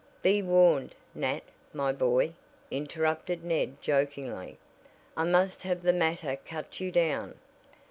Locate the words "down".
6.91-7.35